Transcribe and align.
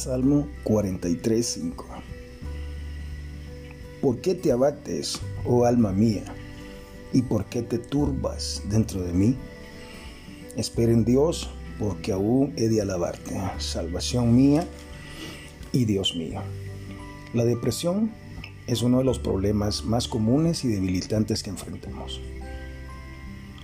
Salmo 0.00 0.48
43:5 0.64 1.84
¿Por 4.00 4.22
qué 4.22 4.34
te 4.34 4.50
abates, 4.50 5.20
oh 5.44 5.66
alma 5.66 5.92
mía? 5.92 6.24
¿Y 7.12 7.20
por 7.20 7.44
qué 7.44 7.60
te 7.60 7.76
turbas 7.76 8.62
dentro 8.70 9.02
de 9.02 9.12
mí? 9.12 9.36
Espera 10.56 10.92
en 10.92 11.04
Dios, 11.04 11.50
porque 11.78 12.12
aún 12.12 12.54
he 12.56 12.68
de 12.68 12.80
alabarte, 12.80 13.38
salvación 13.58 14.34
mía 14.34 14.66
y 15.70 15.84
Dios 15.84 16.16
mío. 16.16 16.40
La 17.34 17.44
depresión 17.44 18.10
es 18.66 18.80
uno 18.80 18.98
de 18.98 19.04
los 19.04 19.18
problemas 19.18 19.84
más 19.84 20.08
comunes 20.08 20.64
y 20.64 20.68
debilitantes 20.68 21.42
que 21.42 21.50
enfrentamos. 21.50 22.22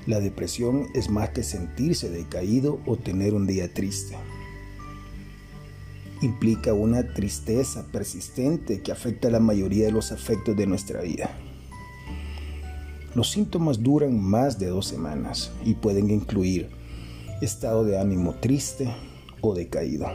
La 0.07 0.21
depresión 0.21 0.89
es 0.95 1.09
más 1.09 1.31
que 1.31 1.43
sentirse 1.43 2.11
decaído 2.11 2.79
o 2.85 2.97
tener 2.97 3.33
un 3.33 3.47
día 3.47 3.73
triste 3.73 4.19
implica 6.23 6.73
una 6.73 7.15
tristeza 7.15 7.87
persistente 7.93 8.81
que 8.81 8.93
afecta 8.93 9.29
a 9.29 9.31
la 9.31 9.41
mayoría 9.41 9.87
de 9.87 9.93
los 9.93 10.13
afectos 10.13 10.57
de 10.57 10.67
nuestra 10.67 11.03
vida. 11.03 11.31
Los 13.15 13.31
síntomas 13.31 13.83
duran 13.83 14.21
más 14.21 14.59
de 14.59 14.67
dos 14.67 14.87
semanas 14.87 15.51
y 15.65 15.75
pueden 15.75 16.11
incluir 16.11 16.69
estado 17.41 17.85
de 17.85 17.99
ánimo 17.99 18.35
triste 18.35 18.95
o 19.41 19.55
decaído, 19.55 20.07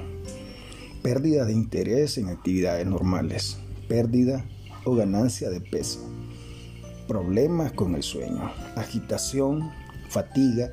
pérdida 1.01 1.45
de 1.45 1.53
interés 1.53 2.17
en 2.17 2.29
actividades 2.29 2.85
normales, 2.85 3.57
pérdida 3.87 4.45
o 4.85 4.95
ganancia 4.95 5.49
de 5.49 5.61
peso, 5.61 5.99
problemas 7.07 7.71
con 7.73 7.95
el 7.95 8.03
sueño, 8.03 8.51
agitación, 8.75 9.71
fatiga, 10.09 10.71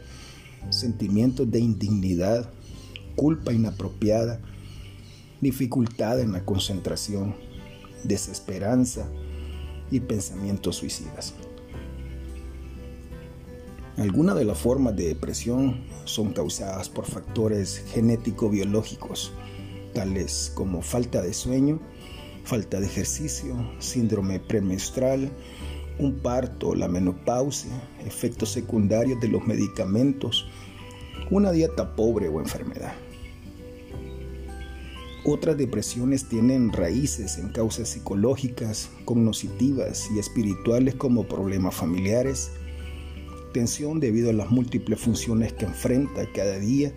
sentimientos 0.70 1.50
de 1.50 1.60
indignidad, 1.60 2.50
culpa 3.16 3.52
inapropiada, 3.52 4.40
dificultad 5.40 6.20
en 6.20 6.32
la 6.32 6.44
concentración, 6.44 7.34
desesperanza 8.04 9.08
y 9.90 10.00
pensamientos 10.00 10.76
suicidas. 10.76 11.34
Algunas 13.96 14.36
de 14.36 14.44
las 14.44 14.58
formas 14.58 14.94
de 14.94 15.08
depresión 15.08 15.84
son 16.04 16.32
causadas 16.32 16.88
por 16.88 17.04
factores 17.04 17.84
genético-biológicos, 17.92 19.32
tales 19.92 20.52
como 20.54 20.82
falta 20.82 21.20
de 21.20 21.34
sueño, 21.34 21.80
falta 22.44 22.78
de 22.78 22.86
ejercicio, 22.86 23.56
síndrome 23.80 24.38
premenstrual, 24.38 25.30
un 25.98 26.20
parto, 26.20 26.76
la 26.76 26.86
menopausia, 26.86 27.72
efectos 28.06 28.50
secundarios 28.50 29.20
de 29.20 29.28
los 29.28 29.44
medicamentos, 29.46 30.46
una 31.30 31.50
dieta 31.50 31.96
pobre 31.96 32.28
o 32.28 32.40
enfermedad. 32.40 32.94
Otras 35.30 35.58
depresiones 35.58 36.26
tienen 36.26 36.72
raíces 36.72 37.36
en 37.36 37.50
causas 37.50 37.90
psicológicas, 37.90 38.88
cognitivas 39.04 40.08
y 40.10 40.18
espirituales 40.18 40.94
como 40.94 41.28
problemas 41.28 41.74
familiares, 41.74 42.50
tensión 43.52 44.00
debido 44.00 44.30
a 44.30 44.32
las 44.32 44.50
múltiples 44.50 44.98
funciones 44.98 45.52
que 45.52 45.66
enfrenta 45.66 46.24
cada 46.34 46.58
día, 46.58 46.94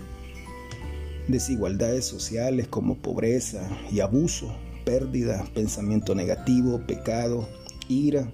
desigualdades 1.27 2.05
sociales 2.05 2.69
como 2.69 2.99
pobreza 2.99 3.69
y 3.91 3.99
abuso, 3.99 4.55
pérdida, 4.85 5.45
pensamiento 5.53 6.15
negativo, 6.15 6.79
pecado, 6.87 7.49
ira 7.89 8.31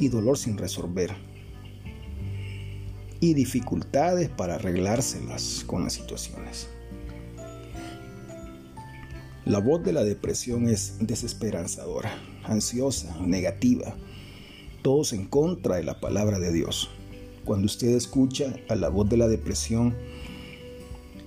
y 0.00 0.08
dolor 0.08 0.36
sin 0.36 0.58
resolver, 0.58 1.12
y 3.20 3.34
dificultades 3.34 4.28
para 4.28 4.56
arreglárselas 4.56 5.62
con 5.64 5.84
las 5.84 5.92
situaciones. 5.92 6.68
La 9.48 9.60
voz 9.60 9.82
de 9.82 9.94
la 9.94 10.04
depresión 10.04 10.68
es 10.68 10.98
desesperanzadora, 11.00 12.12
ansiosa, 12.44 13.16
negativa, 13.18 13.96
todos 14.82 15.14
en 15.14 15.24
contra 15.24 15.76
de 15.76 15.84
la 15.84 16.00
palabra 16.00 16.38
de 16.38 16.52
Dios. 16.52 16.90
Cuando 17.46 17.64
usted 17.64 17.96
escucha 17.96 18.54
a 18.68 18.76
la 18.76 18.90
voz 18.90 19.08
de 19.08 19.16
la 19.16 19.26
depresión, 19.26 19.94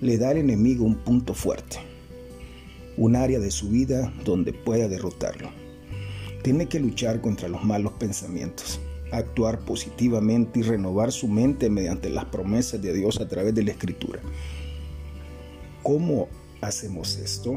le 0.00 0.18
da 0.18 0.28
al 0.28 0.36
enemigo 0.36 0.84
un 0.84 0.98
punto 1.02 1.34
fuerte, 1.34 1.78
un 2.96 3.16
área 3.16 3.40
de 3.40 3.50
su 3.50 3.70
vida 3.70 4.14
donde 4.24 4.52
pueda 4.52 4.86
derrotarlo. 4.86 5.50
Tiene 6.44 6.68
que 6.68 6.78
luchar 6.78 7.20
contra 7.20 7.48
los 7.48 7.64
malos 7.64 7.94
pensamientos, 7.94 8.78
actuar 9.10 9.58
positivamente 9.64 10.60
y 10.60 10.62
renovar 10.62 11.10
su 11.10 11.26
mente 11.26 11.68
mediante 11.70 12.08
las 12.08 12.26
promesas 12.26 12.80
de 12.80 12.94
Dios 12.94 13.20
a 13.20 13.26
través 13.26 13.52
de 13.52 13.64
la 13.64 13.72
escritura. 13.72 14.20
¿Cómo 15.82 16.28
hacemos 16.60 17.16
esto? 17.16 17.56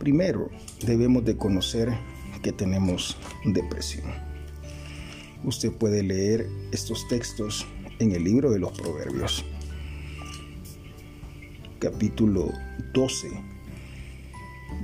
Primero, 0.00 0.48
debemos 0.86 1.26
de 1.26 1.36
conocer 1.36 1.90
que 2.42 2.52
tenemos 2.52 3.18
depresión. 3.44 4.10
Usted 5.44 5.70
puede 5.72 6.02
leer 6.02 6.48
estos 6.72 7.06
textos 7.08 7.66
en 7.98 8.12
el 8.12 8.24
libro 8.24 8.50
de 8.50 8.60
los 8.60 8.72
Proverbios, 8.72 9.44
capítulo 11.80 12.50
12, 12.94 13.28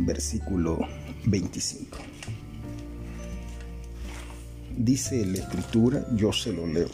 versículo 0.00 0.80
25. 1.24 1.96
Dice 4.76 5.24
la 5.24 5.38
escritura, 5.38 6.06
yo 6.14 6.30
se 6.30 6.52
lo 6.52 6.66
leo. 6.66 6.90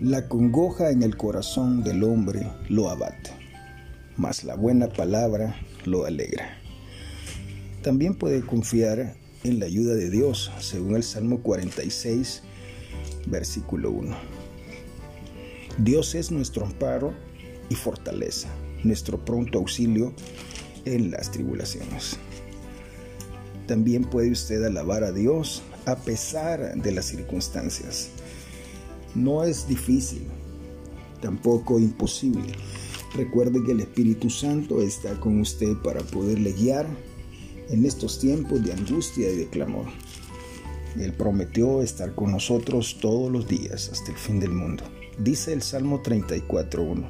La 0.00 0.28
congoja 0.28 0.90
en 0.90 1.02
el 1.02 1.16
corazón 1.16 1.82
del 1.82 2.04
hombre 2.04 2.46
lo 2.68 2.90
abate, 2.90 3.30
mas 4.18 4.44
la 4.44 4.54
buena 4.54 4.88
palabra 4.88 5.56
lo 5.86 6.04
alegra. 6.04 6.58
También 7.80 8.14
puede 8.14 8.44
confiar 8.44 9.14
en 9.42 9.58
la 9.58 9.64
ayuda 9.64 9.94
de 9.94 10.10
Dios, 10.10 10.52
según 10.60 10.96
el 10.96 11.02
Salmo 11.02 11.40
46, 11.40 12.42
versículo 13.26 13.90
1. 13.90 14.14
Dios 15.78 16.14
es 16.14 16.30
nuestro 16.30 16.66
amparo 16.66 17.14
y 17.70 17.74
fortaleza, 17.74 18.50
nuestro 18.84 19.24
pronto 19.24 19.60
auxilio 19.60 20.12
en 20.84 21.10
las 21.10 21.30
tribulaciones. 21.30 22.18
También 23.66 24.04
puede 24.04 24.30
usted 24.30 24.62
alabar 24.62 25.04
a 25.04 25.12
Dios 25.12 25.62
a 25.86 25.96
pesar 25.96 26.74
de 26.82 26.92
las 26.92 27.06
circunstancias 27.06 28.10
no 29.16 29.44
es 29.44 29.66
difícil, 29.66 30.22
tampoco 31.20 31.78
imposible. 31.80 32.52
Recuerde 33.14 33.62
que 33.64 33.72
el 33.72 33.80
Espíritu 33.80 34.28
Santo 34.28 34.82
está 34.82 35.18
con 35.18 35.40
usted 35.40 35.74
para 35.82 36.00
poderle 36.02 36.52
guiar 36.52 36.86
en 37.70 37.86
estos 37.86 38.18
tiempos 38.20 38.62
de 38.62 38.72
angustia 38.72 39.30
y 39.30 39.36
de 39.36 39.48
clamor. 39.48 39.86
Él 40.98 41.12
prometió 41.12 41.82
estar 41.82 42.14
con 42.14 42.32
nosotros 42.32 42.98
todos 43.00 43.30
los 43.30 43.48
días 43.48 43.90
hasta 43.90 44.12
el 44.12 44.18
fin 44.18 44.38
del 44.40 44.52
mundo. 44.52 44.84
Dice 45.18 45.52
el 45.52 45.62
Salmo 45.62 46.02
34.1. 46.02 47.08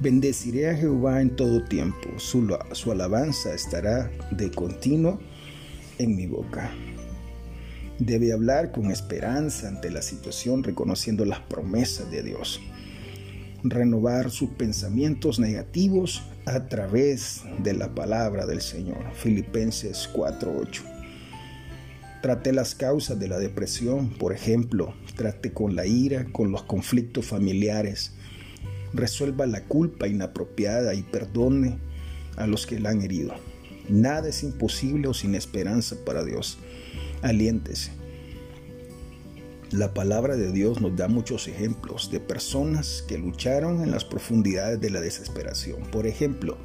Bendeciré 0.00 0.70
a 0.70 0.76
Jehová 0.76 1.22
en 1.22 1.34
todo 1.36 1.64
tiempo, 1.64 2.10
su, 2.18 2.54
su 2.72 2.92
alabanza 2.92 3.54
estará 3.54 4.10
de 4.30 4.50
continuo 4.50 5.18
en 5.98 6.16
mi 6.16 6.26
boca. 6.26 6.70
Debe 7.98 8.34
hablar 8.34 8.72
con 8.72 8.90
esperanza 8.90 9.68
ante 9.68 9.90
la 9.90 10.02
situación, 10.02 10.62
reconociendo 10.62 11.24
las 11.24 11.40
promesas 11.40 12.10
de 12.10 12.22
Dios. 12.22 12.60
Renovar 13.62 14.30
sus 14.30 14.50
pensamientos 14.50 15.38
negativos 15.38 16.22
a 16.44 16.68
través 16.68 17.42
de 17.62 17.72
la 17.72 17.94
palabra 17.94 18.44
del 18.44 18.60
Señor. 18.60 19.14
Filipenses 19.14 20.10
4:8. 20.12 20.82
Trate 22.20 22.52
las 22.52 22.74
causas 22.74 23.18
de 23.18 23.28
la 23.28 23.38
depresión, 23.38 24.10
por 24.10 24.34
ejemplo, 24.34 24.94
trate 25.16 25.52
con 25.52 25.74
la 25.74 25.86
ira, 25.86 26.26
con 26.32 26.52
los 26.52 26.64
conflictos 26.64 27.24
familiares. 27.24 28.12
Resuelva 28.92 29.46
la 29.46 29.62
culpa 29.64 30.06
inapropiada 30.06 30.92
y 30.92 31.02
perdone 31.02 31.78
a 32.36 32.46
los 32.46 32.66
que 32.66 32.78
la 32.78 32.90
han 32.90 33.00
herido. 33.00 33.32
Nada 33.88 34.28
es 34.28 34.42
imposible 34.42 35.08
o 35.08 35.14
sin 35.14 35.34
esperanza 35.34 35.96
para 36.04 36.24
Dios 36.24 36.58
aliéntese. 37.22 37.92
La 39.72 39.92
palabra 39.94 40.36
de 40.36 40.52
Dios 40.52 40.80
nos 40.80 40.94
da 40.96 41.08
muchos 41.08 41.48
ejemplos 41.48 42.10
de 42.12 42.20
personas 42.20 43.04
que 43.08 43.18
lucharon 43.18 43.82
en 43.82 43.90
las 43.90 44.04
profundidades 44.04 44.80
de 44.80 44.90
la 44.90 45.00
desesperación. 45.00 45.82
Por 45.90 46.06
ejemplo, 46.06 46.56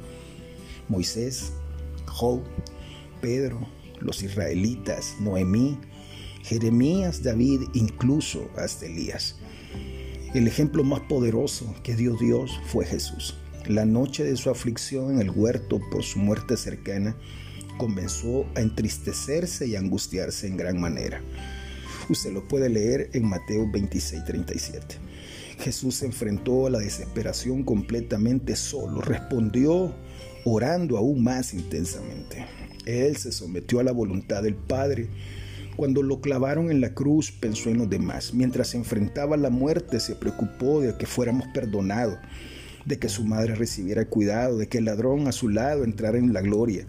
Moisés, 0.88 1.52
Job, 2.06 2.42
Pedro, 3.20 3.58
los 4.00 4.22
israelitas, 4.22 5.16
Noemí, 5.20 5.78
Jeremías, 6.42 7.22
David, 7.22 7.62
incluso 7.74 8.48
hasta 8.56 8.86
Elías. 8.86 9.36
El 10.34 10.46
ejemplo 10.46 10.84
más 10.84 11.00
poderoso 11.00 11.74
que 11.82 11.94
dio 11.94 12.16
Dios 12.16 12.58
fue 12.66 12.84
Jesús. 12.84 13.36
La 13.66 13.84
noche 13.84 14.24
de 14.24 14.36
su 14.36 14.50
aflicción 14.50 15.12
en 15.12 15.20
el 15.20 15.30
huerto 15.30 15.80
por 15.90 16.02
su 16.02 16.18
muerte 16.18 16.56
cercana, 16.56 17.16
comenzó 17.78 18.46
a 18.54 18.60
entristecerse 18.60 19.66
y 19.66 19.76
angustiarse 19.76 20.46
en 20.46 20.56
gran 20.56 20.80
manera. 20.80 21.22
Usted 22.08 22.32
lo 22.32 22.46
puede 22.46 22.68
leer 22.68 23.10
en 23.12 23.28
Mateo 23.28 23.70
26, 23.70 24.24
37. 24.24 24.96
Jesús 25.58 25.96
se 25.96 26.06
enfrentó 26.06 26.66
a 26.66 26.70
la 26.70 26.78
desesperación 26.80 27.62
completamente 27.62 28.56
solo, 28.56 29.00
respondió 29.00 29.94
orando 30.44 30.98
aún 30.98 31.22
más 31.22 31.54
intensamente. 31.54 32.44
Él 32.84 33.16
se 33.16 33.30
sometió 33.30 33.78
a 33.78 33.84
la 33.84 33.92
voluntad 33.92 34.42
del 34.42 34.56
Padre. 34.56 35.08
Cuando 35.76 36.02
lo 36.02 36.20
clavaron 36.20 36.70
en 36.70 36.80
la 36.80 36.94
cruz 36.94 37.30
pensó 37.30 37.70
en 37.70 37.78
los 37.78 37.88
demás. 37.88 38.34
Mientras 38.34 38.74
enfrentaba 38.74 39.36
la 39.36 39.50
muerte 39.50 40.00
se 40.00 40.16
preocupó 40.16 40.80
de 40.80 40.96
que 40.96 41.06
fuéramos 41.06 41.46
perdonados, 41.54 42.18
de 42.84 42.98
que 42.98 43.08
su 43.08 43.24
madre 43.24 43.54
recibiera 43.54 44.04
cuidado, 44.06 44.58
de 44.58 44.66
que 44.68 44.78
el 44.78 44.86
ladrón 44.86 45.28
a 45.28 45.32
su 45.32 45.48
lado 45.48 45.84
entrara 45.84 46.18
en 46.18 46.32
la 46.32 46.40
gloria. 46.40 46.86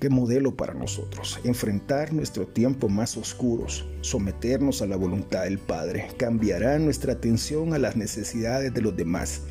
Qué 0.00 0.10
modelo 0.10 0.54
para 0.54 0.74
nosotros. 0.74 1.40
Enfrentar 1.42 2.12
nuestro 2.12 2.46
tiempo 2.46 2.88
más 2.88 3.16
oscuros, 3.16 3.84
someternos 4.00 4.80
a 4.80 4.86
la 4.86 4.94
voluntad 4.94 5.42
del 5.42 5.58
Padre, 5.58 6.08
cambiará 6.16 6.78
nuestra 6.78 7.14
atención 7.14 7.74
a 7.74 7.78
las 7.78 7.96
necesidades 7.96 8.72
de 8.72 8.80
los 8.80 8.96
demás 8.96 9.42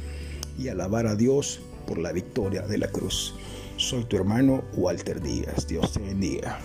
y 0.57 0.69
alabar 0.69 1.05
a 1.05 1.15
Dios 1.15 1.59
por 1.85 1.97
la 1.97 2.13
victoria 2.13 2.61
de 2.61 2.77
la 2.77 2.87
cruz. 2.87 3.35
Soy 3.75 4.05
tu 4.05 4.15
hermano 4.15 4.63
Walter 4.77 5.21
Díaz. 5.21 5.67
Dios 5.67 5.91
te 5.91 5.99
bendiga. 5.99 6.59